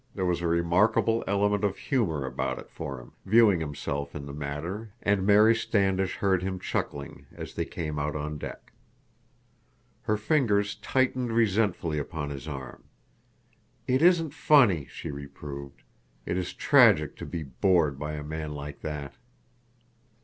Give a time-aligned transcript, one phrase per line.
[0.15, 4.33] There was a remarkable element of humor about it for him, viewing himself in the
[4.33, 8.73] matter, and Mary Standish heard him chuckling as they came out on deck.
[10.01, 12.85] Her fingers tightened resentfully upon his arm.
[13.85, 15.83] "It isn't funny," she reproved.
[16.25, 19.13] "It is tragic to be bored by a man like that."